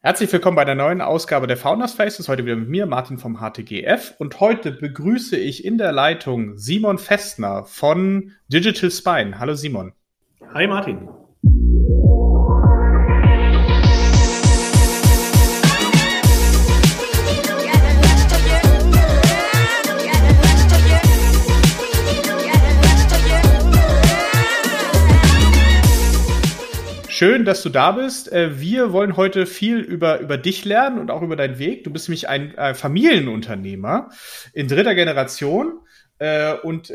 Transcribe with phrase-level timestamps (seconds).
[0.00, 2.28] Herzlich willkommen bei der neuen Ausgabe der Founders Faces.
[2.28, 4.14] Heute wieder mit mir, Martin vom HTGF.
[4.18, 9.40] Und heute begrüße ich in der Leitung Simon Festner von Digital Spine.
[9.40, 9.92] Hallo Simon.
[10.54, 11.08] Hi Martin.
[27.18, 28.30] Schön, dass du da bist.
[28.30, 31.82] Äh, wir wollen heute viel über, über dich lernen und auch über deinen Weg.
[31.82, 34.10] Du bist nämlich ein äh, Familienunternehmer
[34.52, 35.80] in dritter Generation
[36.20, 36.92] äh, und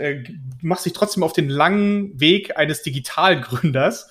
[0.62, 4.10] machst dich trotzdem auf den langen Weg eines Digitalgründers,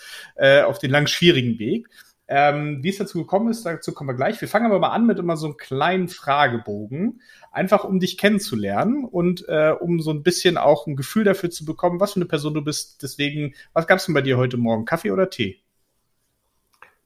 [0.66, 1.88] auf den lang schwierigen Weg.
[2.28, 4.38] Ähm, wie es dazu gekommen ist, dazu kommen wir gleich.
[4.38, 7.22] Wir fangen aber mal an mit immer so einem kleinen Fragebogen,
[7.52, 11.64] einfach um dich kennenzulernen und äh, um so ein bisschen auch ein Gefühl dafür zu
[11.64, 13.02] bekommen, was für eine Person du bist.
[13.02, 14.84] Deswegen, was gab es denn bei dir heute Morgen?
[14.84, 15.62] Kaffee oder Tee?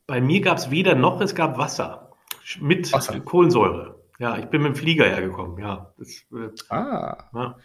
[0.07, 2.07] Bei mir gab es weder noch, es gab Wasser
[2.61, 3.21] mit Wasser.
[3.21, 3.97] Kohlensäure.
[4.19, 5.59] Ja, ich bin mit dem Flieger hergekommen.
[5.59, 7.19] Ja, das, äh, ah.
[7.35, 7.57] Ja.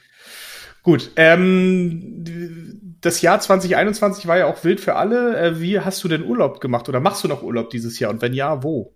[0.83, 1.11] Gut.
[1.15, 5.39] Ähm, das Jahr 2021 war ja auch wild für alle.
[5.39, 8.11] Äh, wie hast du denn Urlaub gemacht oder machst du noch Urlaub dieses Jahr?
[8.11, 8.93] Und wenn ja, wo?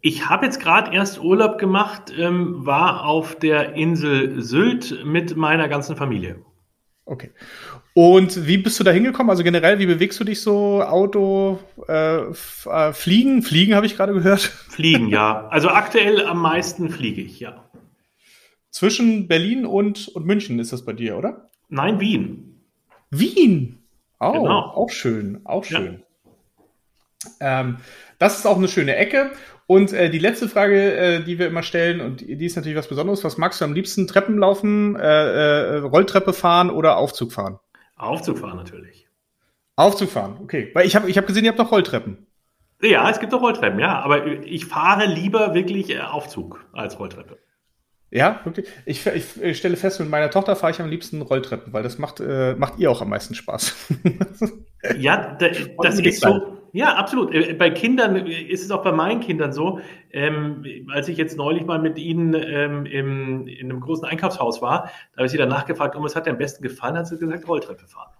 [0.00, 5.68] Ich habe jetzt gerade erst Urlaub gemacht, ähm, war auf der Insel Sylt mit meiner
[5.68, 6.44] ganzen Familie.
[7.06, 7.30] Okay.
[7.94, 9.30] Und wie bist du da hingekommen?
[9.30, 10.82] Also generell, wie bewegst du dich so?
[10.82, 13.42] Auto, äh, äh, Fliegen?
[13.42, 14.40] Fliegen habe ich gerade gehört.
[14.68, 15.46] Fliegen, ja.
[15.48, 17.64] Also aktuell am meisten fliege ich, ja.
[18.70, 21.48] Zwischen Berlin und, und München ist das bei dir, oder?
[21.68, 22.60] Nein, Wien.
[23.10, 23.78] Wien?
[24.18, 24.60] Oh, genau.
[24.60, 26.02] auch schön, auch schön.
[27.40, 27.60] Ja.
[27.60, 27.78] Ähm,
[28.18, 29.30] das ist auch eine schöne Ecke.
[29.66, 32.88] Und äh, die letzte Frage, äh, die wir immer stellen, und die ist natürlich was
[32.88, 33.24] Besonderes.
[33.24, 34.06] Was magst du am liebsten?
[34.06, 37.58] Treppen laufen, äh, äh, Rolltreppe fahren oder Aufzug fahren?
[37.96, 39.08] Aufzug fahren natürlich.
[39.74, 40.70] Aufzug fahren, okay.
[40.72, 42.26] Weil ich habe ich hab gesehen, ihr habt doch Rolltreppen.
[42.80, 44.00] Ja, es gibt doch Rolltreppen, ja.
[44.00, 47.38] Aber ich fahre lieber wirklich äh, Aufzug als Rolltreppe.
[48.10, 48.68] Ja, wirklich.
[48.84, 51.98] Ich, ich, ich stelle fest, mit meiner Tochter fahre ich am liebsten Rolltreppen, weil das
[51.98, 53.74] macht, äh, macht ihr auch am meisten Spaß.
[54.96, 55.48] ja, da,
[55.82, 56.56] das ist so.
[56.72, 57.34] Ja, absolut.
[57.34, 59.80] Äh, bei Kindern ist es auch bei meinen Kindern so.
[60.12, 64.90] Ähm, als ich jetzt neulich mal mit ihnen ähm, im, in einem großen Einkaufshaus war,
[65.12, 66.96] da habe ich sie danach gefragt, um was hat dir am besten gefallen?
[66.96, 68.12] Hat sie gesagt, Rolltreppe fahren.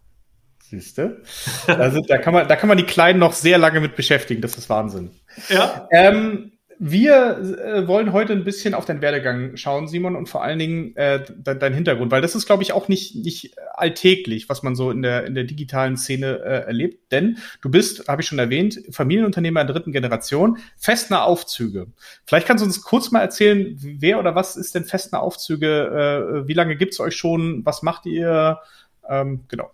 [0.59, 1.23] Siehst du?
[1.69, 4.41] Also, da, kann man, da kann man die Kleinen noch sehr lange mit beschäftigen.
[4.41, 5.11] Das ist Wahnsinn.
[5.49, 5.87] Ja.
[5.93, 10.59] Ähm, wir äh, wollen heute ein bisschen auf deinen Werdegang schauen, Simon, und vor allen
[10.59, 14.63] Dingen äh, de dein Hintergrund, weil das ist, glaube ich, auch nicht, nicht alltäglich, was
[14.63, 17.13] man so in der, in der digitalen Szene äh, erlebt.
[17.13, 21.87] Denn du bist, habe ich schon erwähnt, Familienunternehmer der dritten Generation, Festner Aufzüge.
[22.25, 26.43] Vielleicht kannst du uns kurz mal erzählen, wer oder was ist denn Festner Aufzüge?
[26.45, 27.65] Äh, wie lange gibt's euch schon?
[27.65, 28.59] Was macht ihr?
[29.09, 29.71] Ähm, genau.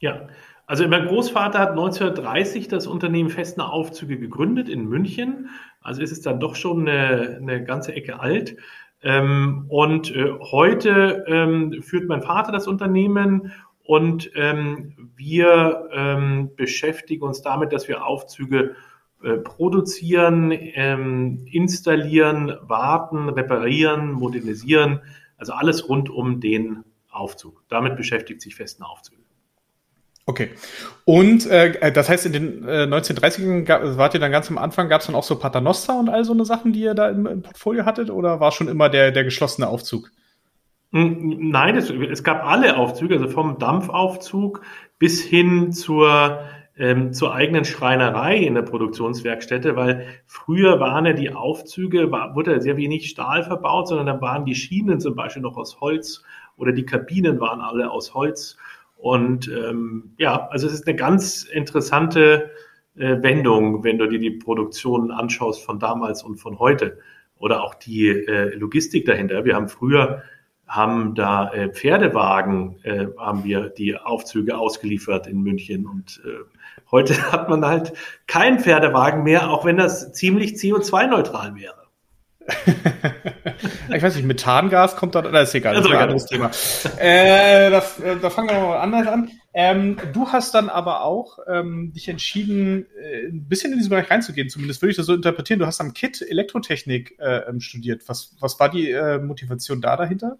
[0.00, 0.28] Ja,
[0.70, 5.48] also mein Großvater hat 1930 das Unternehmen Festner Aufzüge gegründet in München.
[5.80, 8.56] Also ist es dann doch schon eine, eine ganze Ecke alt.
[9.02, 13.52] Ähm, und äh, heute ähm, führt mein Vater das Unternehmen
[13.82, 18.76] und ähm, wir ähm, beschäftigen uns damit, dass wir Aufzüge
[19.22, 25.00] äh, produzieren, ähm, installieren, warten, reparieren, modernisieren.
[25.36, 27.64] Also alles rund um den Aufzug.
[27.68, 29.19] Damit beschäftigt sich Festner Aufzüge.
[30.30, 30.50] Okay.
[31.04, 34.88] Und äh, das heißt, in den äh, 1930ern gab, wart ihr dann ganz am Anfang,
[34.88, 37.26] gab es dann auch so Paternoster und all so eine Sachen, die ihr da im,
[37.26, 40.12] im, Portfolio hattet, oder war schon immer der, der geschlossene Aufzug?
[40.92, 44.62] Nein, es, es gab alle Aufzüge, also vom Dampfaufzug
[45.00, 46.44] bis hin zur,
[46.78, 52.60] ähm, zur eigenen Schreinerei in der Produktionswerkstätte, weil früher waren ja die Aufzüge, war, wurde
[52.60, 56.22] sehr wenig Stahl verbaut, sondern da waren die Schienen zum Beispiel noch aus Holz
[56.56, 58.56] oder die Kabinen waren alle aus Holz.
[59.00, 62.50] Und ähm, ja, also es ist eine ganz interessante
[62.96, 66.98] äh, Wendung, wenn du dir die Produktion anschaust von damals und von heute
[67.38, 69.44] oder auch die äh, Logistik dahinter.
[69.44, 70.22] Wir haben früher
[70.70, 76.44] haben da äh, Pferdewagen, äh, haben wir die Aufzüge ausgeliefert in München und äh,
[76.92, 77.92] heute hat man halt
[78.26, 81.74] keinen Pferdewagen mehr, auch wenn das ziemlich CO2-neutral wäre.
[83.94, 86.50] ich weiß nicht, Methangas kommt da, das ist egal, das ist ein anderes Thema.
[86.98, 87.82] Äh, da,
[88.20, 89.30] da fangen wir mal anders an.
[89.52, 94.10] Ähm, du hast dann aber auch ähm, dich entschieden, äh, ein bisschen in diesen Bereich
[94.10, 95.58] reinzugehen, zumindest würde ich das so interpretieren.
[95.58, 98.02] Du hast am KIT Elektrotechnik äh, ähm, studiert.
[98.06, 100.38] Was, was war die äh, Motivation da dahinter?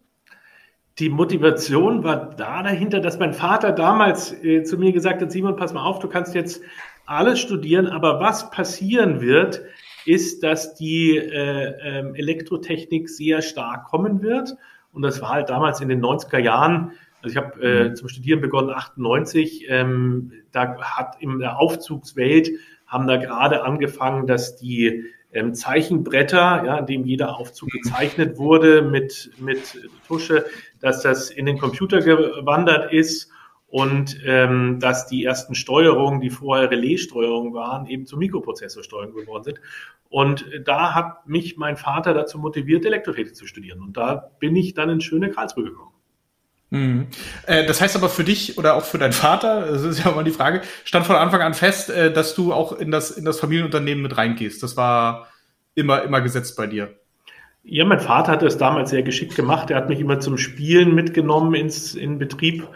[0.99, 5.56] Die Motivation war da dahinter, dass mein Vater damals äh, zu mir gesagt hat, Simon,
[5.56, 6.62] pass mal auf, du kannst jetzt
[7.06, 9.62] alles studieren, aber was passieren wird,
[10.06, 14.56] ist, dass die äh, ähm, Elektrotechnik sehr stark kommen wird.
[14.93, 16.93] Und das war halt damals in den 90er Jahren.
[17.23, 17.97] Also ich habe äh, mhm.
[17.97, 19.67] zum Studieren begonnen 98.
[19.69, 22.50] Ähm, da hat in der Aufzugswelt
[22.87, 27.79] haben da gerade angefangen, dass die ähm, Zeichenbretter, ja, in dem jeder Aufzug mhm.
[27.79, 30.44] gezeichnet wurde mit, mit Tusche,
[30.81, 33.31] dass das in den Computer gewandert ist
[33.70, 39.61] und ähm, dass die ersten Steuerungen, die vorher Relaissteuerungen waren, eben zu Mikroprozessorsteuerung geworden sind.
[40.08, 43.81] Und da hat mich mein Vater dazu motiviert, Elektrotechnik zu studieren.
[43.81, 45.94] Und da bin ich dann in schöne Karlsruhe gekommen.
[46.70, 47.06] Mhm.
[47.46, 50.25] Äh, das heißt aber für dich oder auch für deinen Vater, das ist ja mal
[50.25, 53.38] die Frage, stand von Anfang an fest, äh, dass du auch in das, in das
[53.38, 54.62] Familienunternehmen mit reingehst.
[54.64, 55.28] Das war
[55.75, 56.96] immer, immer gesetzt bei dir.
[57.62, 59.70] Ja, mein Vater hat das damals sehr geschickt gemacht.
[59.70, 62.67] Er hat mich immer zum Spielen mitgenommen ins in Betrieb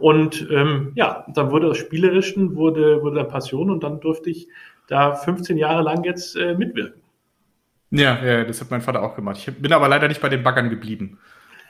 [0.00, 4.48] und ähm, ja, dann wurde das Spielerischen, wurde, wurde dann Passion und dann durfte ich
[4.88, 7.02] da 15 Jahre lang jetzt äh, mitwirken.
[7.90, 9.36] Ja, ja, das hat mein Vater auch gemacht.
[9.38, 11.18] Ich bin aber leider nicht bei den Baggern geblieben.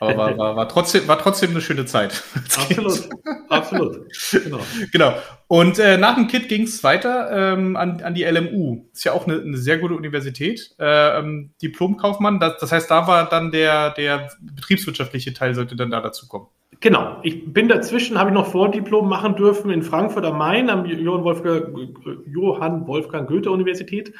[0.03, 2.25] Aber war, war, war, trotzdem, war trotzdem eine schöne Zeit.
[2.57, 3.09] Absolut,
[3.49, 4.01] absolut.
[4.33, 4.61] Genau.
[4.91, 5.15] genau.
[5.47, 8.87] Und äh, nach dem KIT ging es weiter ähm, an, an die LMU.
[8.93, 10.75] Ist ja auch eine, eine sehr gute Universität.
[10.81, 15.93] Äh, ähm, Diplomkaufmann, das, das heißt, da war dann der, der betriebswirtschaftliche Teil, sollte dann
[15.93, 16.49] da dazu kommen.
[16.83, 17.19] Genau.
[17.23, 21.23] Ich bin dazwischen, habe ich noch Vordiplom machen dürfen in Frankfurt am Main am Johann
[21.23, 21.79] Wolfgang,
[22.27, 24.13] Johann Wolfgang Goethe Universität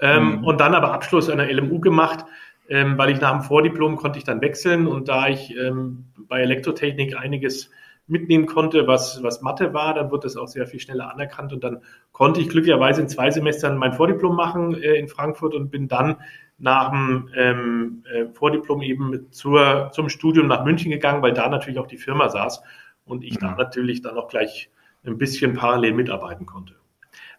[0.00, 0.44] ähm, mhm.
[0.44, 2.24] und dann aber Abschluss an der LMU gemacht,
[2.70, 6.40] ähm, weil ich nach dem Vordiplom konnte ich dann wechseln und da ich ähm, bei
[6.40, 7.70] Elektrotechnik einiges
[8.06, 11.64] mitnehmen konnte, was, was Mathe war, dann wird das auch sehr viel schneller anerkannt und
[11.64, 11.82] dann
[12.12, 16.16] konnte ich glücklicherweise in zwei Semestern mein Vordiplom machen äh, in Frankfurt und bin dann
[16.58, 21.78] nach dem ähm, äh, Vordiplom eben zur, zum Studium nach München gegangen, weil da natürlich
[21.78, 22.62] auch die Firma saß
[23.04, 23.40] und ich mhm.
[23.40, 24.70] da natürlich dann auch gleich
[25.04, 26.74] ein bisschen parallel mitarbeiten konnte.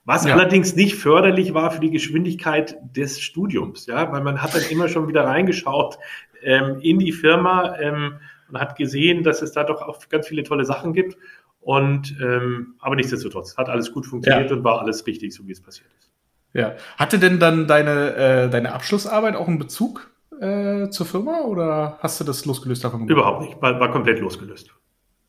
[0.05, 0.33] Was ja.
[0.33, 4.87] allerdings nicht förderlich war für die Geschwindigkeit des Studiums, ja, weil man hat dann immer
[4.87, 5.97] schon wieder reingeschaut
[6.41, 8.19] ähm, in die Firma ähm,
[8.49, 11.17] und hat gesehen, dass es da doch auch ganz viele tolle Sachen gibt.
[11.59, 14.55] Und ähm, aber nichtsdestotrotz hat alles gut funktioniert ja.
[14.55, 16.11] und war alles richtig, so wie es passiert ist.
[16.53, 16.75] Ja.
[16.97, 20.09] Hatte denn dann deine, äh, deine Abschlussarbeit auch einen Bezug
[20.39, 23.07] äh, zur Firma oder hast du das losgelöst davon?
[23.07, 24.73] Überhaupt nicht, war, war komplett losgelöst.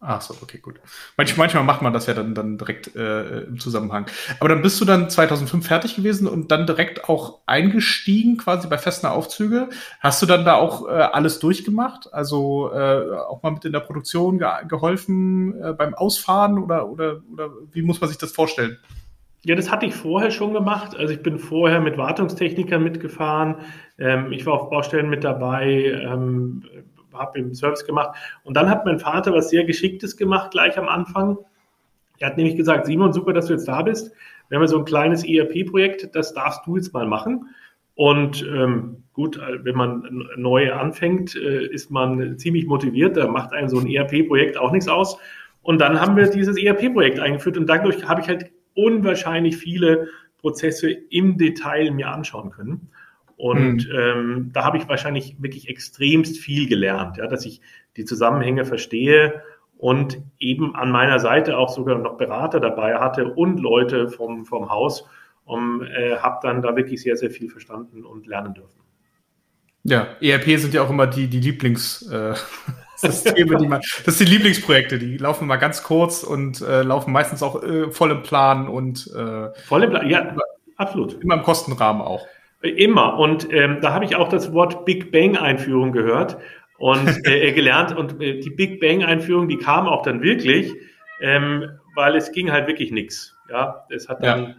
[0.01, 0.81] Ach so, okay, gut.
[1.17, 4.07] Manch, manchmal macht man das ja dann, dann direkt äh, im Zusammenhang.
[4.39, 8.79] Aber dann bist du dann 2005 fertig gewesen und dann direkt auch eingestiegen, quasi bei
[8.79, 9.71] Festner Aufzüge.
[9.99, 12.13] Hast du dann da auch äh, alles durchgemacht?
[12.13, 17.21] Also äh, auch mal mit in der Produktion ge geholfen äh, beim Ausfahren oder, oder,
[17.33, 18.79] oder wie muss man sich das vorstellen?
[19.45, 20.97] Ja, das hatte ich vorher schon gemacht.
[20.97, 23.57] Also ich bin vorher mit Wartungstechnikern mitgefahren.
[23.99, 26.63] Ähm, ich war auf Baustellen mit dabei, ähm,
[27.13, 28.17] habe im Service gemacht.
[28.45, 31.39] Und dann hat mein Vater was sehr Geschicktes gemacht, gleich am Anfang.
[32.19, 34.13] Er hat nämlich gesagt, Simon, super, dass du jetzt da bist.
[34.49, 37.49] Wir haben ja so ein kleines ERP-Projekt, das darfst du jetzt mal machen.
[37.95, 43.17] Und ähm, gut, wenn man neu anfängt, äh, ist man ziemlich motiviert.
[43.17, 45.19] Da macht einen so ein ERP-Projekt auch nichts aus.
[45.63, 50.09] Und dann haben wir dieses ERP-Projekt eingeführt und dadurch habe ich halt unwahrscheinlich viele
[50.39, 52.89] Prozesse im Detail mir anschauen können.
[53.39, 53.95] Und mhm.
[53.97, 57.61] ähm, da habe ich wahrscheinlich wirklich extremst viel gelernt, ja, dass ich
[57.97, 59.43] die Zusammenhänge verstehe
[59.77, 64.69] und eben an meiner Seite auch sogar noch Berater dabei hatte und Leute vom, vom
[64.69, 65.09] Haus
[65.45, 68.81] und äh, habe dann da wirklich sehr, sehr viel verstanden und lernen dürfen.
[69.85, 72.35] Ja, ERP sind ja auch immer die, die Lieblings, äh,
[72.97, 77.13] Systeme, die man, das sind die Lieblingsprojekte, die laufen mal ganz kurz und äh, laufen
[77.13, 80.35] meistens auch äh, voll im Plan und äh, voll im Plan, ja,
[80.77, 81.23] absolut.
[81.23, 82.27] Immer im Kostenrahmen auch.
[82.61, 83.19] Immer.
[83.19, 86.39] Und ähm, da habe ich auch das Wort Big Bang Einführung gehört
[86.79, 87.97] und äh, gelernt.
[87.97, 90.75] Und äh, die Big Bang Einführung, die kam auch dann wirklich,
[91.21, 93.37] ähm, weil es ging halt wirklich nichts.
[93.49, 94.55] Ja, es hat dann, ja.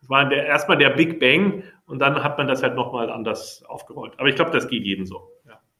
[0.00, 3.64] das war der, erstmal der Big Bang und dann hat man das halt nochmal anders
[3.66, 4.12] aufgerollt.
[4.18, 5.30] Aber ich glaube, das geht jedem so.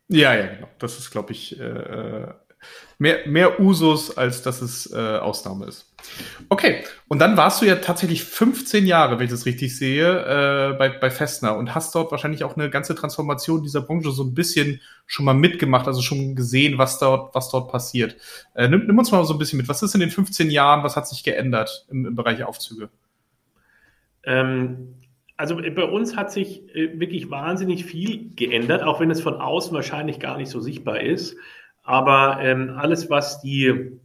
[0.09, 0.69] Ja, ja, genau.
[0.79, 2.29] Das ist, glaube ich, äh,
[2.99, 5.93] mehr, mehr Usus, als dass es äh, Ausnahme ist.
[6.49, 10.79] Okay, und dann warst du ja tatsächlich 15 Jahre, wenn ich das richtig sehe, äh,
[10.79, 14.35] bei, bei Festner und hast dort wahrscheinlich auch eine ganze Transformation dieser Branche so ein
[14.35, 18.17] bisschen schon mal mitgemacht, also schon gesehen, was dort, was dort passiert.
[18.55, 19.69] Äh, nimm, nimm uns mal so ein bisschen mit.
[19.69, 22.89] Was ist in den 15 Jahren, was hat sich geändert im, im Bereich Aufzüge?
[24.25, 24.95] Ähm,
[25.37, 29.73] also bei uns hat sich äh, wirklich wahnsinnig viel geändert, auch wenn es von außen
[29.73, 31.37] wahrscheinlich gar nicht so sichtbar ist.
[31.89, 33.99] Aber ähm, alles, was die,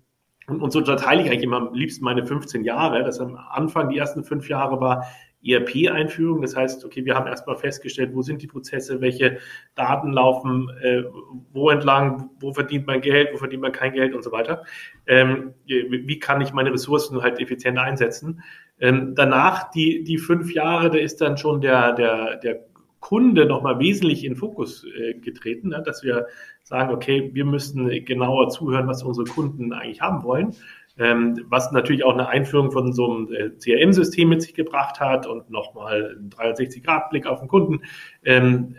[0.48, 3.90] und, und so unterteile ich eigentlich immer am liebsten meine 15 Jahre, das am Anfang,
[3.90, 5.06] die ersten fünf Jahre war
[5.46, 6.42] ERP-Einführung.
[6.42, 9.40] Das heißt, okay, wir haben erstmal festgestellt, wo sind die Prozesse, welche
[9.76, 11.04] Daten laufen, äh,
[11.52, 14.64] wo entlang, wo verdient man Geld, wo verdient man kein Geld und so weiter.
[15.06, 18.44] Ähm, wie kann ich meine Ressourcen halt effizient einsetzen?
[18.80, 22.66] Ähm, danach, die, die fünf Jahre, da ist dann schon der, der, der
[23.04, 25.84] Kunde nochmal wesentlich in Fokus äh, getreten, ne?
[25.86, 26.26] dass wir
[26.64, 30.56] sagen, okay, wir müssen genauer zuhören, was unsere Kunden eigentlich haben wollen.
[30.98, 35.28] ähm, was natürlich auch eine Einführung von so einem äh, CRM-System mit sich gebracht hat
[35.28, 37.82] und nochmal einen 360-Grad-Blick auf den Kunden.
[38.24, 38.76] Ähm,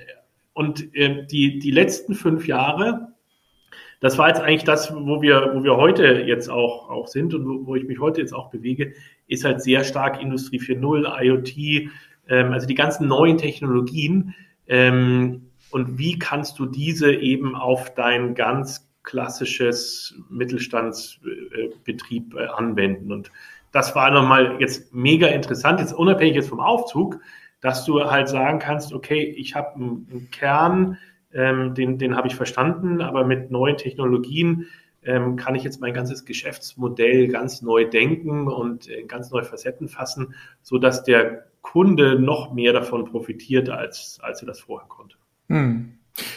[0.54, 3.08] und äh, die, die letzten fünf Jahre,
[4.00, 7.46] das war jetzt eigentlich das, wo wir, wo wir heute jetzt auch, auch sind und
[7.46, 8.94] wo, wo ich mich heute jetzt auch bewege,
[9.26, 11.90] ist halt sehr stark Industrie 4.0, IoT,
[12.28, 14.34] ähm, also die ganzen neuen Technologien.
[14.66, 23.12] Ähm, und wie kannst du diese eben auf dein ganz klassisches Mittelstandsbetrieb äh, anwenden?
[23.12, 23.30] Und
[23.72, 27.20] das war nochmal jetzt mega interessant, jetzt unabhängig jetzt vom Aufzug,
[27.60, 30.98] dass du halt sagen kannst, okay, ich habe einen, einen, Kern,
[31.32, 34.66] ähm, den, den habe ich verstanden, aber mit neuen Technologien
[35.02, 39.88] ähm, kann ich jetzt mein ganzes Geschäftsmodell ganz neu denken und äh, ganz neue Facetten
[39.88, 45.16] fassen, so dass der Kunde noch mehr davon profitiert, als, als er das vorher konnte.
[45.48, 45.94] Hm.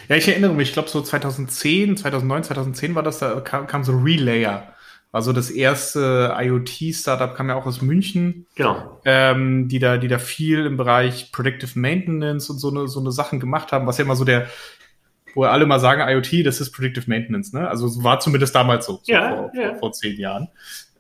[0.08, 3.84] Ja, ich erinnere mich, ich glaube so 2010, 2009, 2010 war das, da kam, kam
[3.84, 4.74] so Relayer.
[5.12, 8.48] Also das erste IoT-Startup kam ja auch aus München.
[8.56, 9.02] Genau.
[9.04, 13.12] Ähm, die da, die da viel im Bereich Predictive Maintenance und so eine, so eine
[13.12, 14.48] Sachen gemacht haben, was ja immer so der,
[15.36, 17.70] wo alle mal sagen, IoT, das ist Predictive Maintenance, ne?
[17.70, 19.70] Also war zumindest damals so, so ja, vor, ja.
[19.72, 20.48] Vor, vor, zehn Jahren.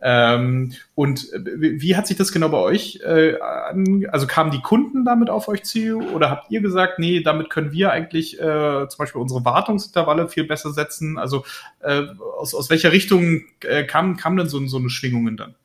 [0.02, 4.62] Ähm, und äh, wie hat sich das genau bei euch äh, an, also kamen die
[4.62, 8.88] Kunden damit auf euch zu oder habt ihr gesagt, nee, damit können wir eigentlich äh,
[8.88, 11.18] zum Beispiel unsere Wartungsintervalle viel besser setzen?
[11.18, 11.46] Also
[11.80, 12.04] äh,
[12.38, 15.56] aus, aus welcher Richtung äh, kamen kam denn so, so eine Schwingungen dann?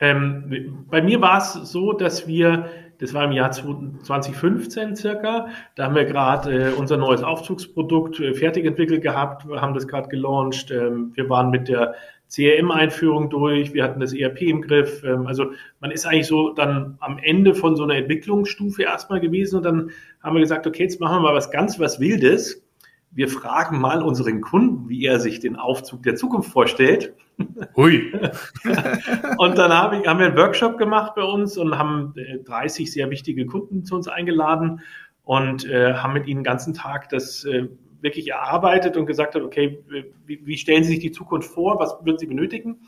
[0.00, 2.66] Ähm, bei mir war es so, dass wir,
[2.98, 8.34] das war im Jahr 2015 circa, da haben wir gerade äh, unser neues Aufzugsprodukt äh,
[8.34, 10.70] fertig entwickelt gehabt, haben das gerade gelauncht.
[10.70, 11.94] Ähm, wir waren mit der
[12.28, 15.02] CRM-Einführung durch, wir hatten das ERP im Griff.
[15.04, 19.56] Ähm, also man ist eigentlich so dann am Ende von so einer Entwicklungsstufe erstmal gewesen
[19.56, 19.90] und dann
[20.22, 22.64] haben wir gesagt, okay, jetzt machen wir mal was ganz was Wildes.
[23.10, 27.14] Wir fragen mal unseren Kunden, wie er sich den Aufzug der Zukunft vorstellt.
[27.76, 28.12] Hui.
[29.38, 33.46] und dann haben wir einen Workshop gemacht bei uns und haben 30 äh, sehr wichtige
[33.46, 34.80] Kunden zu uns eingeladen
[35.24, 37.68] und äh, haben mit ihnen den ganzen Tag das äh,
[38.00, 39.82] wirklich erarbeitet und gesagt hat, okay,
[40.26, 42.80] wie, stellen Sie sich die Zukunft vor, was würden Sie benötigen?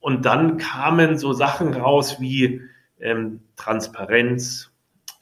[0.00, 2.62] Und dann kamen so Sachen raus wie
[3.00, 4.72] ähm, Transparenz,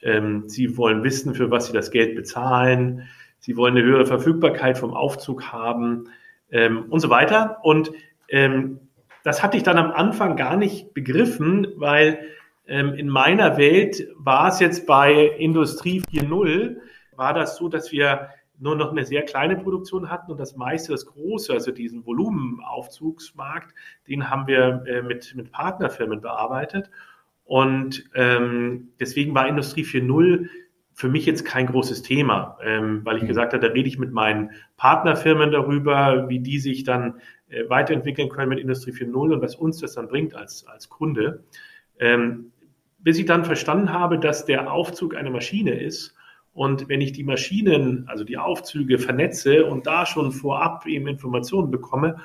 [0.02, 3.08] ähm, Sie wollen wissen, für was Sie das Geld bezahlen,
[3.38, 6.08] Sie wollen eine höhere Verfügbarkeit vom Aufzug haben
[6.50, 7.58] ähm, und so weiter.
[7.62, 7.92] Und
[8.28, 8.80] ähm,
[9.24, 12.20] das hatte ich dann am Anfang gar nicht begriffen, weil
[12.66, 16.76] ähm, in meiner Welt war es jetzt bei Industrie 4.0,
[17.14, 18.28] war das so, dass wir
[18.58, 23.74] nur noch eine sehr kleine Produktion hatten und das meiste, das große, also diesen Volumenaufzugsmarkt,
[24.08, 26.90] den haben wir äh, mit, mit Partnerfirmen bearbeitet.
[27.44, 30.48] Und ähm, deswegen war Industrie 4.0
[30.94, 33.28] für mich jetzt kein großes Thema, ähm, weil ich mhm.
[33.28, 38.30] gesagt habe, da rede ich mit meinen Partnerfirmen darüber, wie die sich dann äh, weiterentwickeln
[38.30, 41.44] können mit Industrie 4.0 und was uns das dann bringt als, als Kunde.
[42.00, 42.52] Ähm,
[42.98, 46.15] bis ich dann verstanden habe, dass der Aufzug eine Maschine ist
[46.56, 51.70] und wenn ich die Maschinen, also die Aufzüge vernetze und da schon vorab eben Informationen
[51.70, 52.16] bekomme,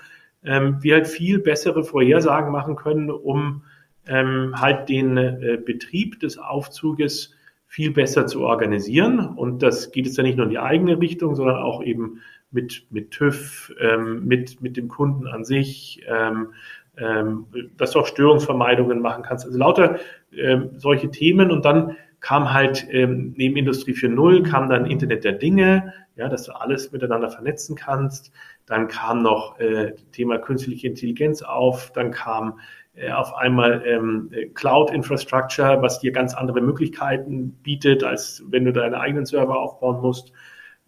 [0.42, 3.64] ähm, wir halt viel bessere Vorhersagen machen können, um
[4.08, 7.36] ähm, halt den äh, Betrieb des Aufzuges
[7.68, 9.20] viel besser zu organisieren.
[9.20, 12.22] Und das geht jetzt ja nicht nur in die eigene Richtung, sondern auch eben
[12.52, 16.54] mit, mit TÜV, ähm, mit, mit dem Kunden an sich, ähm,
[16.98, 19.46] ähm, dass du auch Störungsvermeidungen machen kannst.
[19.46, 20.00] Also lauter
[20.32, 25.34] ähm, solche Themen und dann kam halt ähm, neben Industrie 4.0 kam dann Internet der
[25.34, 28.32] Dinge, ja, dass du alles miteinander vernetzen kannst.
[28.68, 31.92] Dann kam noch äh, Thema künstliche Intelligenz auf.
[31.94, 32.60] Dann kam
[32.94, 38.72] äh, auf einmal ähm, Cloud Infrastructure, was dir ganz andere Möglichkeiten bietet, als wenn du
[38.72, 40.32] deine eigenen Server aufbauen musst.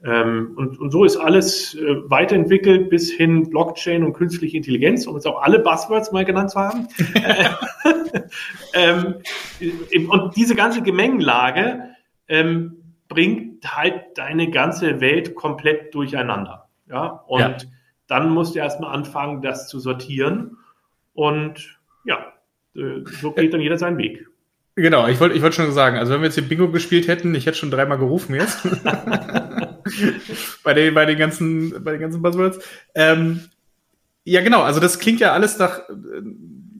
[0.05, 5.15] Ähm, und, und so ist alles äh, weiterentwickelt bis hin Blockchain und künstliche Intelligenz, um
[5.15, 6.87] jetzt auch alle Buzzwords mal genannt zu haben.
[8.73, 9.15] ähm,
[10.09, 11.93] und diese ganze Gemengenlage
[12.27, 16.69] ähm, bringt halt deine ganze Welt komplett durcheinander.
[16.89, 17.57] Ja, und ja.
[18.07, 20.57] dann musst du erstmal anfangen, das zu sortieren.
[21.13, 22.33] Und ja,
[22.75, 24.27] äh, so geht dann jeder seinen Weg.
[24.75, 27.35] Genau, ich wollte ich wollte schon sagen, also wenn wir jetzt hier Bingo gespielt hätten,
[27.35, 28.63] ich hätte schon dreimal gerufen jetzt.
[30.63, 32.59] bei, den, bei den ganzen, bei den ganzen Buzzwords.
[32.95, 33.41] Ähm,
[34.23, 35.81] ja, genau, also das klingt ja alles nach,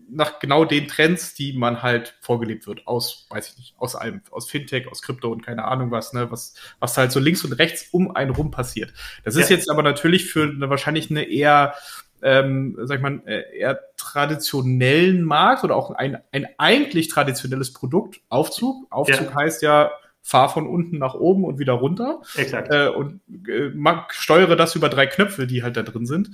[0.10, 4.22] nach genau den Trends, die man halt vorgelebt wird, aus, weiß ich nicht, aus allem,
[4.32, 7.54] aus Fintech, aus Krypto und keine Ahnung was, ne, was, was halt so links und
[7.54, 8.94] rechts um einen rum passiert.
[9.24, 9.56] Das ist ja.
[9.56, 11.74] jetzt aber natürlich für eine, wahrscheinlich eine eher
[12.24, 18.22] ähm, sag ich mal, äh, eher traditionellen Markt oder auch ein, ein eigentlich traditionelles Produkt,
[18.30, 18.88] Aufzug.
[18.90, 19.36] Aufzug ja.
[19.36, 19.92] heißt ja,
[20.22, 22.22] fahr von unten nach oben und wieder runter.
[22.36, 22.72] Exakt.
[22.72, 23.72] Äh, und äh,
[24.10, 26.30] steuere das über drei Knöpfe, die halt da drin sind.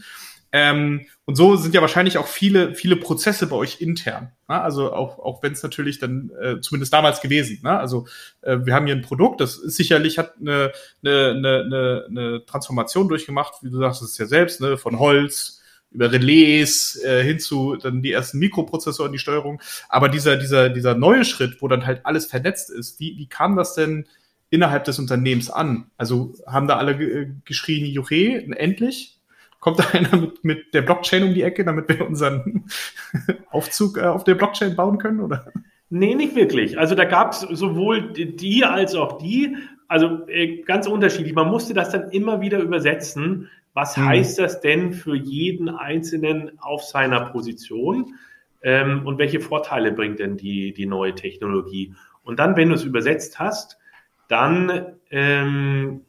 [0.51, 4.31] Ähm, und so sind ja wahrscheinlich auch viele, viele Prozesse bei euch intern.
[4.47, 4.59] Ne?
[4.59, 7.77] Also auch, auch wenn es natürlich dann, äh, zumindest damals gewesen, ne?
[7.77, 8.07] also
[8.41, 10.71] äh, wir haben hier ein Produkt, das ist sicherlich hat eine,
[11.05, 14.77] eine, eine, eine Transformation durchgemacht, wie du sagst, das ist ja selbst, ne?
[14.77, 19.61] von Holz über Relais äh, hin zu dann die ersten Mikroprozessoren, die Steuerung.
[19.87, 23.55] Aber dieser, dieser, dieser neue Schritt, wo dann halt alles vernetzt ist, wie, wie kam
[23.55, 24.07] das denn
[24.51, 25.89] innerhalb des Unternehmens an?
[25.97, 29.18] Also haben da alle geschrien, Juche, endlich?
[29.59, 32.65] Kommt da einer mit, mit der Blockchain um die Ecke, damit wir unseren
[33.49, 35.19] Aufzug äh, auf der Blockchain bauen können?
[35.19, 35.51] Oder?
[35.89, 36.77] Nee, nicht wirklich.
[36.77, 39.57] Also da gab es sowohl die als auch die.
[39.87, 41.33] Also äh, ganz unterschiedlich.
[41.33, 43.49] Man musste das dann immer wieder übersetzen.
[43.73, 44.05] Was hm.
[44.05, 48.13] heißt das denn für jeden Einzelnen auf seiner Position?
[48.61, 51.93] Ähm, und welche Vorteile bringt denn die, die neue Technologie?
[52.23, 53.79] Und dann, wenn du es übersetzt hast,
[54.27, 56.01] dann ähm,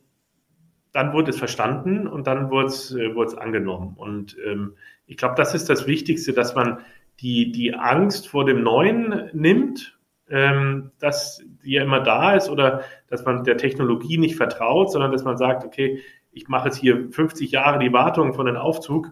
[0.92, 3.94] dann wurde es verstanden und dann wurde es, äh, wurde es angenommen.
[3.96, 4.74] Und ähm,
[5.06, 6.78] ich glaube, das ist das Wichtigste, dass man
[7.20, 12.82] die, die Angst vor dem Neuen nimmt, ähm, dass die ja immer da ist oder
[13.08, 16.00] dass man der Technologie nicht vertraut, sondern dass man sagt, okay,
[16.32, 19.10] ich mache jetzt hier 50 Jahre die Wartung von einem Aufzug.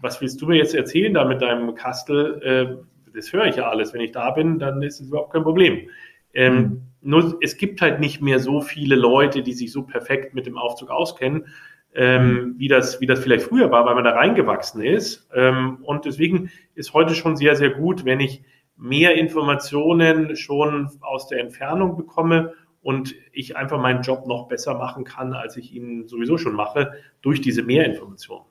[0.00, 2.40] Was willst du mir jetzt erzählen da mit deinem Kastel?
[2.42, 3.92] Äh, das höre ich ja alles.
[3.92, 5.88] Wenn ich da bin, dann ist es überhaupt kein Problem.
[6.32, 6.82] Ähm, mhm.
[7.02, 10.58] Nur es gibt halt nicht mehr so viele Leute, die sich so perfekt mit dem
[10.58, 11.46] Aufzug auskennen,
[11.94, 12.54] ähm, mhm.
[12.58, 15.28] wie, das, wie das vielleicht früher war, weil man da reingewachsen ist.
[15.34, 18.42] Ähm, und deswegen ist heute schon sehr, sehr gut, wenn ich
[18.76, 25.04] mehr Informationen schon aus der Entfernung bekomme und ich einfach meinen Job noch besser machen
[25.04, 28.46] kann, als ich ihn sowieso schon mache, durch diese Mehrinformationen.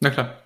[0.00, 0.36] Na klar.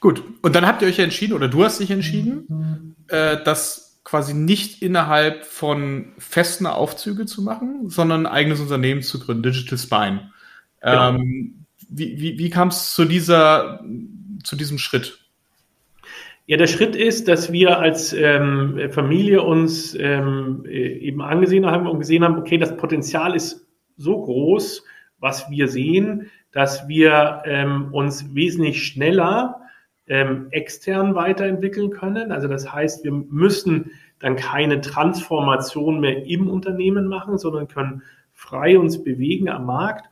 [0.00, 0.22] Gut.
[0.42, 2.96] Und dann habt ihr euch ja entschieden, oder du hast dich entschieden, mhm.
[3.08, 9.20] äh, dass quasi nicht innerhalb von festen Aufzüge zu machen, sondern ein eigenes Unternehmen zu
[9.20, 10.32] gründen, Digital Spine.
[10.80, 11.10] Genau.
[11.10, 13.84] Ähm, wie wie, wie kam es zu dieser,
[14.44, 15.18] zu diesem Schritt?
[16.46, 21.98] Ja, der Schritt ist, dass wir als ähm, Familie uns ähm, eben angesehen haben und
[21.98, 23.66] gesehen haben, okay, das Potenzial ist
[23.98, 24.84] so groß,
[25.18, 29.60] was wir sehen, dass wir ähm, uns wesentlich schneller
[30.08, 32.32] ähm, extern weiterentwickeln können.
[32.32, 38.78] Also das heißt, wir müssen dann keine Transformation mehr im Unternehmen machen, sondern können frei
[38.78, 40.08] uns bewegen am Markt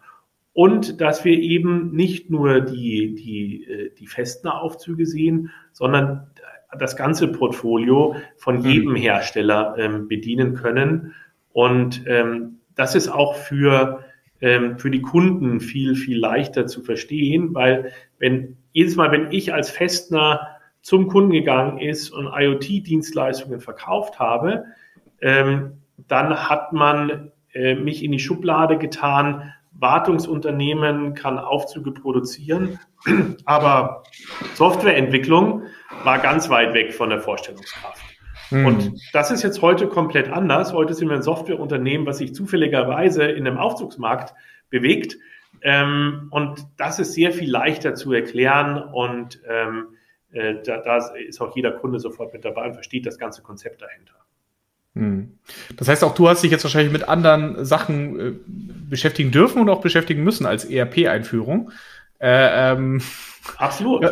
[0.52, 6.30] und dass wir eben nicht nur die, die, äh, die festen Aufzüge sehen, sondern
[6.78, 8.64] das ganze Portfolio von mhm.
[8.64, 11.14] jedem Hersteller ähm, bedienen können.
[11.52, 14.04] Und ähm, das ist auch für,
[14.38, 19.70] für die Kunden viel, viel leichter zu verstehen, weil wenn jedes Mal, wenn ich als
[19.70, 20.48] Festner
[20.82, 24.64] zum Kunden gegangen ist und IoT-Dienstleistungen verkauft habe,
[25.20, 29.52] ähm, dann hat man äh, mich in die Schublade getan.
[29.72, 32.78] Wartungsunternehmen kann Aufzüge produzieren,
[33.44, 34.04] aber
[34.54, 35.64] Softwareentwicklung
[36.04, 38.15] war ganz weit weg von der Vorstellungskraft.
[38.50, 38.66] Mhm.
[38.66, 40.72] Und das ist jetzt heute komplett anders.
[40.72, 44.34] Heute sind wir ein Softwareunternehmen, was sich zufälligerweise in einem Aufzugsmarkt
[44.70, 45.16] bewegt.
[45.62, 49.86] Ähm, und das ist sehr viel leichter zu erklären und ähm,
[50.32, 53.80] äh, da, da, ist auch jeder Kunde sofort mit dabei und versteht das ganze Konzept
[53.80, 54.14] dahinter.
[54.94, 55.38] Hm.
[55.76, 58.32] Das heißt, auch du hast dich jetzt wahrscheinlich mit anderen Sachen äh,
[58.88, 61.70] beschäftigen dürfen und auch beschäftigen müssen als ERP-Einführung.
[62.18, 63.02] Äh, ähm,
[63.58, 64.04] Absolut.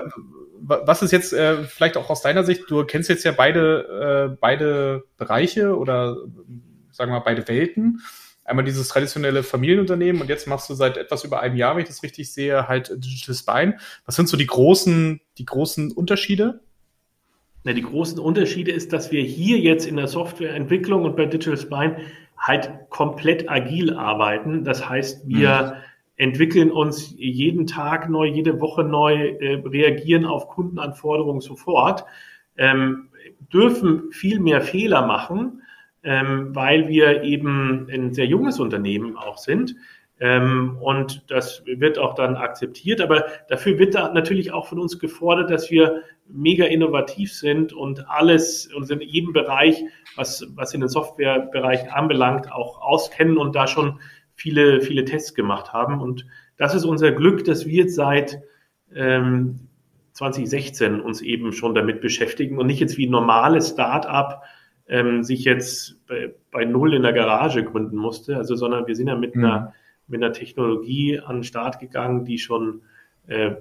[0.67, 4.37] Was ist jetzt äh, vielleicht auch aus deiner Sicht, du kennst jetzt ja beide, äh,
[4.41, 6.17] beide Bereiche oder
[6.91, 8.01] sagen wir mal beide Welten
[8.45, 11.89] einmal dieses traditionelle Familienunternehmen und jetzt machst du seit etwas über einem Jahr, wenn ich
[11.89, 13.79] das richtig sehe, halt Digital Spine.
[14.05, 16.61] Was sind so die großen, die großen Unterschiede?
[17.65, 21.57] Na, die großen Unterschiede ist, dass wir hier jetzt in der Softwareentwicklung und bei Digital
[21.57, 21.97] Spine
[22.37, 24.65] halt komplett agil arbeiten.
[24.65, 25.73] Das heißt, wir mhm.
[26.17, 32.05] Entwickeln uns jeden Tag neu, jede Woche neu, äh, reagieren auf Kundenanforderungen sofort,
[32.57, 33.09] ähm,
[33.53, 35.63] dürfen viel mehr Fehler machen,
[36.03, 39.75] ähm, weil wir eben ein sehr junges Unternehmen auch sind.
[40.21, 43.01] Ähm, und das wird auch dann akzeptiert.
[43.01, 48.09] Aber dafür wird da natürlich auch von uns gefordert, dass wir mega innovativ sind und
[48.09, 49.83] alles und in jedem Bereich,
[50.17, 53.99] was, was in den Softwarebereichen anbelangt, auch auskennen und da schon
[54.35, 56.01] viele, viele Tests gemacht haben.
[56.01, 58.43] Und das ist unser Glück, dass wir jetzt seit
[58.95, 59.61] ähm,
[60.13, 64.43] 2016 uns eben schon damit beschäftigen und nicht jetzt wie ein normales Start-up
[64.87, 69.09] ähm, sich jetzt bei, bei, Null in der Garage gründen musste, also sondern wir sind
[69.09, 69.45] ja mit, mhm.
[69.45, 69.75] einer,
[70.07, 72.83] mit einer Technologie an den Start gegangen, die schon
[73.27, 73.53] äh,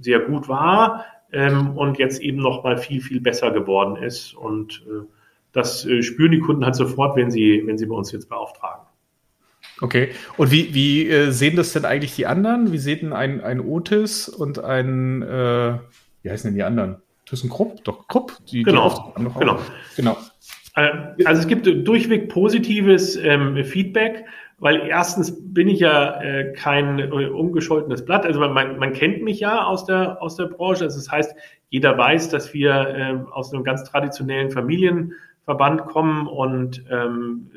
[0.00, 4.34] sehr gut war ähm, und jetzt eben noch mal viel, viel besser geworden ist.
[4.34, 5.04] Und äh,
[5.52, 8.86] das äh, spüren die Kunden halt sofort, wenn sie, wenn sie bei uns jetzt beauftragen.
[9.80, 10.10] Okay.
[10.36, 12.72] Und wie, wie äh, sehen das denn eigentlich die anderen?
[12.72, 15.78] Wie sehen ein, ein Otis und ein, äh,
[16.22, 16.96] wie heißen denn die anderen?
[17.26, 17.84] ThyssenKrupp?
[17.84, 18.32] Doch, Krupp.
[18.50, 19.58] Die, genau, die genau.
[19.96, 20.16] genau.
[20.74, 24.24] Äh, also es gibt durchweg positives ähm, Feedback,
[24.58, 28.24] weil erstens bin ich ja äh, kein äh, ungescholtenes Blatt.
[28.24, 30.84] Also man, man kennt mich ja aus der, aus der Branche.
[30.84, 31.34] Also das heißt,
[31.68, 37.50] jeder weiß, dass wir äh, aus einem ganz traditionellen Familienverband kommen und ähm,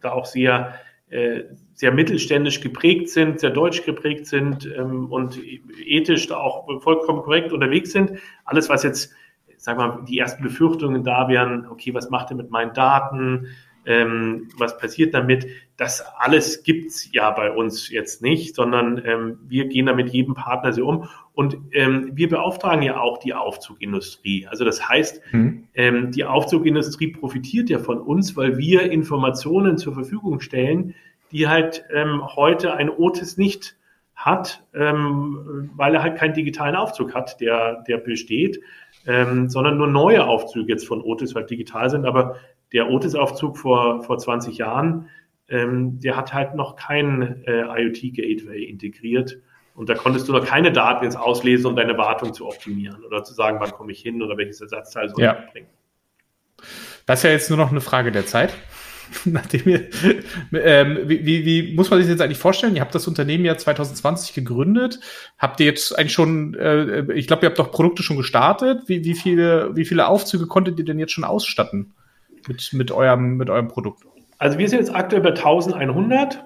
[0.00, 0.74] da auch sehr
[1.10, 1.42] äh,
[1.76, 5.38] sehr mittelständisch geprägt sind, sehr deutsch geprägt sind ähm, und
[5.78, 8.12] ethisch auch vollkommen korrekt unterwegs sind.
[8.46, 9.12] Alles, was jetzt,
[9.58, 13.48] sag mal, die ersten Befürchtungen da wären, okay, was macht er mit meinen Daten?
[13.84, 15.46] Ähm, was passiert damit?
[15.76, 20.32] Das alles gibt's ja bei uns jetzt nicht, sondern ähm, wir gehen da mit jedem
[20.32, 21.08] Partner so um.
[21.34, 24.46] Und ähm, wir beauftragen ja auch die Aufzugindustrie.
[24.46, 25.68] Also das heißt, mhm.
[25.74, 30.94] ähm, die Aufzugindustrie profitiert ja von uns, weil wir Informationen zur Verfügung stellen,
[31.32, 33.76] die halt ähm, heute ein Otis nicht
[34.14, 38.60] hat, ähm, weil er halt keinen digitalen Aufzug hat, der, der besteht,
[39.06, 42.06] ähm, sondern nur neue Aufzüge jetzt von Otis halt digital sind.
[42.06, 42.36] Aber
[42.72, 45.08] der Otis-Aufzug vor, vor 20 Jahren,
[45.48, 49.38] ähm, der hat halt noch kein äh, IoT-Gateway integriert.
[49.74, 53.22] Und da konntest du noch keine Daten jetzt auslesen, um deine Wartung zu optimieren oder
[53.22, 55.36] zu sagen, wann komme ich hin oder welches Ersatzteil soll ja.
[55.44, 55.68] ich bringen.
[57.04, 58.54] Das ist ja jetzt nur noch eine Frage der Zeit.
[59.24, 59.88] Nachdem ihr,
[60.52, 62.74] ähm, wie, wie, wie muss man sich jetzt eigentlich vorstellen?
[62.74, 65.00] Ihr habt das Unternehmen ja 2020 gegründet.
[65.38, 68.82] Habt ihr jetzt eigentlich schon, äh, ich glaube, ihr habt doch Produkte schon gestartet.
[68.86, 71.94] Wie, wie, viele, wie viele Aufzüge konntet ihr denn jetzt schon ausstatten
[72.48, 74.04] mit, mit, eurem, mit eurem Produkt?
[74.38, 76.44] Also wir sind jetzt aktuell bei 1100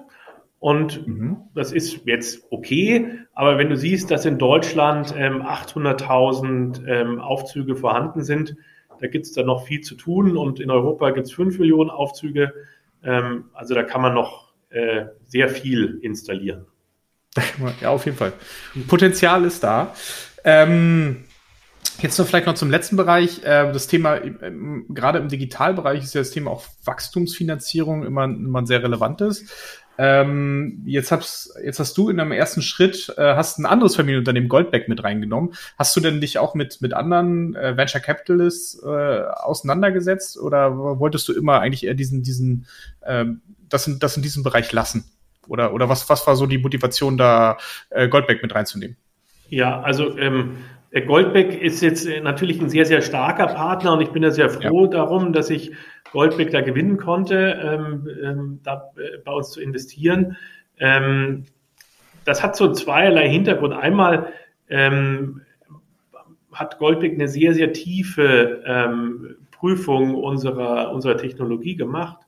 [0.59, 1.37] und mhm.
[1.55, 7.75] das ist jetzt okay, aber wenn du siehst, dass in Deutschland ähm, 800.000 ähm, Aufzüge
[7.75, 8.55] vorhanden sind,
[9.01, 11.89] da gibt es dann noch viel zu tun und in Europa gibt es 5 Millionen
[11.89, 12.53] Aufzüge.
[13.03, 16.65] Ähm, also da kann man noch äh, sehr viel installieren.
[17.81, 18.33] Ja, auf jeden Fall.
[18.87, 19.95] Potenzial ist da.
[20.43, 21.23] Ähm,
[22.01, 23.43] Jetzt noch vielleicht noch zum letzten Bereich.
[23.43, 24.31] Äh, das Thema, äh,
[24.89, 29.45] gerade im Digitalbereich ist ja das Thema auch Wachstumsfinanzierung immer, immer ein sehr relevantes.
[30.03, 34.49] Ähm, jetzt, hast, jetzt hast du in einem ersten Schritt äh, hast ein anderes Familienunternehmen
[34.49, 35.53] Goldback mit reingenommen.
[35.77, 41.27] Hast du denn dich auch mit, mit anderen äh, Venture Capitalists äh, auseinandergesetzt oder wolltest
[41.27, 42.65] du immer eigentlich eher diesen, diesen,
[43.01, 43.25] äh,
[43.69, 45.05] das, in, das in diesem Bereich lassen?
[45.47, 47.59] Oder, oder was, was war so die Motivation, da
[47.91, 48.97] äh, Goldback mit reinzunehmen?
[49.49, 50.57] Ja, also ähm,
[50.99, 54.83] Goldbeck ist jetzt natürlich ein sehr, sehr starker Partner und ich bin ja sehr froh
[54.83, 54.89] ja.
[54.89, 55.71] darum, dass ich
[56.11, 60.35] Goldbeck da gewinnen konnte, ähm, ähm, da äh, bei uns zu investieren.
[60.77, 61.45] Ähm,
[62.25, 63.73] das hat so zweierlei Hintergrund.
[63.73, 64.33] Einmal
[64.67, 65.41] ähm,
[66.51, 72.19] hat Goldbeck eine sehr, sehr tiefe ähm, Prüfung unserer, unserer Technologie gemacht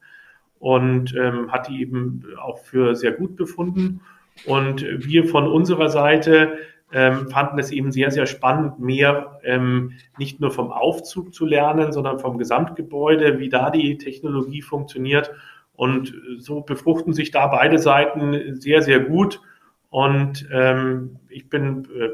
[0.59, 3.99] und ähm, hat die eben auch für sehr gut befunden.
[4.45, 6.57] Und wir von unserer Seite
[6.93, 11.91] ähm, fanden es eben sehr, sehr spannend, mehr ähm, nicht nur vom Aufzug zu lernen,
[11.91, 15.31] sondern vom Gesamtgebäude, wie da die Technologie funktioniert.
[15.75, 19.41] Und so befruchten sich da beide Seiten sehr, sehr gut.
[19.89, 22.09] Und ähm, ich bin äh,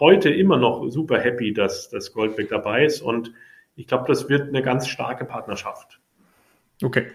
[0.00, 3.00] heute immer noch super happy, dass das Goldbeck dabei ist.
[3.00, 3.32] Und
[3.76, 6.00] ich glaube, das wird eine ganz starke Partnerschaft.
[6.82, 7.06] Okay.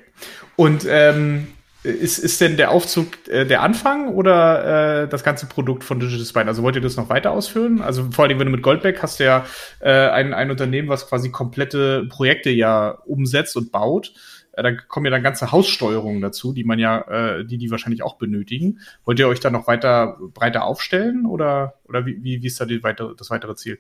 [0.56, 1.48] Und ähm,
[1.84, 6.26] ist, ist denn der Aufzug äh, der Anfang oder äh, das ganze Produkt von Digital
[6.26, 6.48] Spine?
[6.48, 7.82] Also wollt ihr das noch weiter ausführen?
[7.82, 9.46] Also vor allem, wenn du mit Goldback hast du ja
[9.80, 14.14] äh, ein, ein Unternehmen, was quasi komplette Projekte ja umsetzt und baut.
[14.54, 18.04] Äh, da kommen ja dann ganze Haussteuerungen dazu, die man ja, äh, die die wahrscheinlich
[18.04, 18.80] auch benötigen.
[19.04, 22.66] Wollt ihr euch da noch weiter breiter aufstellen oder, oder wie, wie, wie ist da
[22.66, 23.80] die weitere, das weitere Ziel?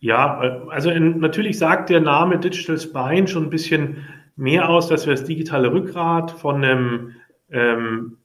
[0.00, 4.88] Ja, äh, also in, natürlich sagt der Name Digital Spine schon ein bisschen mehr aus,
[4.88, 7.12] dass wir das digitale Rückgrat von einem
[7.50, 8.18] ähm,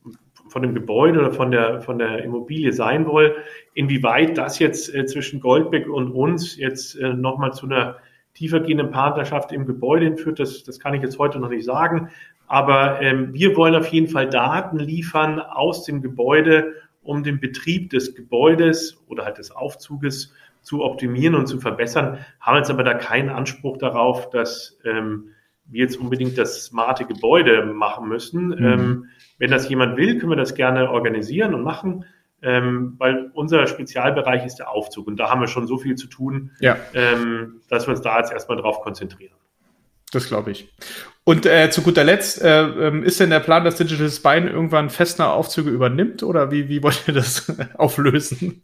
[0.49, 3.31] von dem Gebäude oder von der, von der Immobilie sein wollen.
[3.73, 7.97] Inwieweit das jetzt äh, zwischen Goldbeck und uns jetzt äh, nochmal zu einer
[8.33, 12.09] tiefergehenden Partnerschaft im Gebäude hinführt, das, das kann ich jetzt heute noch nicht sagen.
[12.47, 17.89] Aber ähm, wir wollen auf jeden Fall Daten liefern aus dem Gebäude, um den Betrieb
[17.89, 22.93] des Gebäudes oder halt des Aufzuges zu optimieren und zu verbessern, haben jetzt aber da
[22.93, 25.29] keinen Anspruch darauf, dass ähm,
[25.71, 28.47] jetzt unbedingt das smarte Gebäude machen müssen.
[28.47, 28.65] Mhm.
[28.65, 29.05] Ähm,
[29.37, 32.05] wenn das jemand will, können wir das gerne organisieren und machen,
[32.41, 36.07] ähm, weil unser Spezialbereich ist der Aufzug und da haben wir schon so viel zu
[36.07, 36.77] tun, ja.
[36.93, 39.35] ähm, dass wir uns da jetzt erstmal drauf konzentrieren.
[40.11, 40.69] Das glaube ich.
[41.23, 44.89] Und äh, zu guter Letzt, äh, ähm, ist denn der Plan, dass Digital Spine irgendwann
[44.89, 48.63] Festner Aufzüge übernimmt oder wie, wie wollt ihr das auflösen?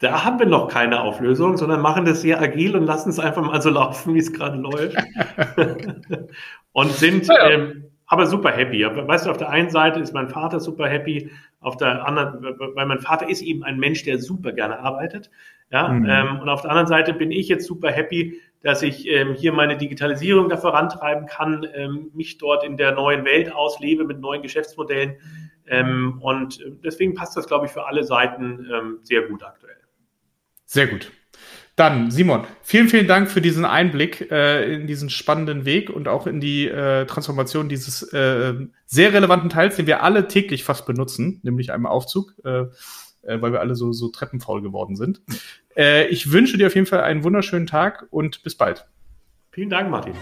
[0.00, 3.42] Da haben wir noch keine Auflösung, sondern machen das sehr agil und lassen es einfach
[3.42, 4.96] mal so laufen, wie es gerade läuft.
[6.72, 7.50] und sind, ja.
[7.50, 8.82] ähm, aber super happy.
[8.82, 12.86] weißt du, auf der einen Seite ist mein Vater super happy, auf der anderen, weil
[12.86, 15.30] mein Vater ist eben ein Mensch, der super gerne arbeitet.
[15.70, 16.08] Ja, mhm.
[16.08, 19.52] ähm, und auf der anderen Seite bin ich jetzt super happy, dass ich ähm, hier
[19.52, 24.40] meine Digitalisierung da vorantreiben kann, ähm, mich dort in der neuen Welt auslebe mit neuen
[24.40, 25.16] Geschäftsmodellen.
[25.66, 29.79] Ähm, und deswegen passt das, glaube ich, für alle Seiten ähm, sehr gut aktuell.
[30.70, 31.10] Sehr gut.
[31.74, 36.28] Dann, Simon, vielen, vielen Dank für diesen Einblick äh, in diesen spannenden Weg und auch
[36.28, 38.54] in die äh, Transformation dieses äh,
[38.86, 42.66] sehr relevanten Teils, den wir alle täglich fast benutzen, nämlich einem Aufzug, äh,
[43.22, 45.22] äh, weil wir alle so, so treppenfaul geworden sind.
[45.76, 48.86] Äh, ich wünsche dir auf jeden Fall einen wunderschönen Tag und bis bald.
[49.50, 50.14] Vielen Dank, Martin.